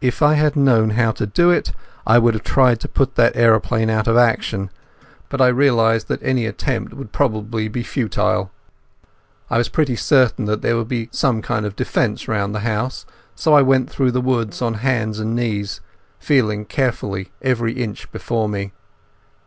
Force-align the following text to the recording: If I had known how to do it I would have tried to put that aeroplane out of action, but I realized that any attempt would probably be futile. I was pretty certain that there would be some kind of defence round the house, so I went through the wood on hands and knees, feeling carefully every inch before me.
If 0.00 0.22
I 0.22 0.32
had 0.32 0.56
known 0.56 0.92
how 0.96 1.10
to 1.10 1.26
do 1.26 1.50
it 1.50 1.72
I 2.06 2.18
would 2.18 2.32
have 2.32 2.42
tried 2.42 2.80
to 2.80 2.88
put 2.88 3.16
that 3.16 3.36
aeroplane 3.36 3.90
out 3.90 4.08
of 4.08 4.16
action, 4.16 4.70
but 5.28 5.42
I 5.42 5.48
realized 5.48 6.08
that 6.08 6.22
any 6.22 6.46
attempt 6.46 6.94
would 6.94 7.12
probably 7.12 7.68
be 7.68 7.82
futile. 7.82 8.50
I 9.50 9.58
was 9.58 9.68
pretty 9.68 9.94
certain 9.94 10.46
that 10.46 10.62
there 10.62 10.74
would 10.78 10.88
be 10.88 11.10
some 11.12 11.42
kind 11.42 11.66
of 11.66 11.76
defence 11.76 12.26
round 12.28 12.54
the 12.54 12.60
house, 12.60 13.04
so 13.34 13.52
I 13.52 13.60
went 13.60 13.90
through 13.90 14.12
the 14.12 14.22
wood 14.22 14.56
on 14.62 14.72
hands 14.72 15.18
and 15.20 15.36
knees, 15.36 15.82
feeling 16.18 16.64
carefully 16.64 17.30
every 17.42 17.74
inch 17.74 18.10
before 18.10 18.48
me. 18.48 18.72